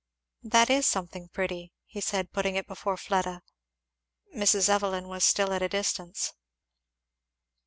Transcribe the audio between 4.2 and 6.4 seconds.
Mrs. Evelyn was still at a distance.